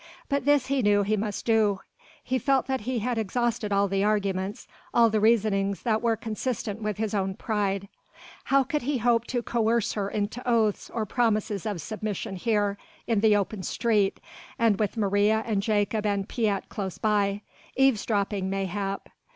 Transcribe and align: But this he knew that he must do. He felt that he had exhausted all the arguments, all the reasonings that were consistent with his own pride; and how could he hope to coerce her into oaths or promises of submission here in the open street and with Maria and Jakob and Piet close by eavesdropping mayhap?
But 0.29 0.45
this 0.45 0.65
he 0.65 0.81
knew 0.81 1.03
that 1.03 1.09
he 1.09 1.15
must 1.17 1.45
do. 1.45 1.81
He 2.23 2.39
felt 2.39 2.65
that 2.65 2.81
he 2.81 2.97
had 2.97 3.19
exhausted 3.19 3.71
all 3.71 3.87
the 3.87 4.03
arguments, 4.03 4.67
all 4.95 5.11
the 5.11 5.19
reasonings 5.19 5.83
that 5.83 6.01
were 6.01 6.15
consistent 6.15 6.81
with 6.81 6.97
his 6.97 7.13
own 7.13 7.35
pride; 7.35 7.81
and 7.81 7.89
how 8.45 8.63
could 8.63 8.81
he 8.81 8.97
hope 8.97 9.27
to 9.27 9.43
coerce 9.43 9.93
her 9.93 10.09
into 10.09 10.41
oaths 10.43 10.89
or 10.89 11.05
promises 11.05 11.67
of 11.67 11.81
submission 11.81 12.35
here 12.35 12.79
in 13.05 13.19
the 13.19 13.35
open 13.35 13.61
street 13.61 14.19
and 14.57 14.79
with 14.79 14.97
Maria 14.97 15.43
and 15.45 15.61
Jakob 15.61 16.07
and 16.07 16.27
Piet 16.27 16.67
close 16.67 16.97
by 16.97 17.43
eavesdropping 17.75 18.49
mayhap? 18.49 19.07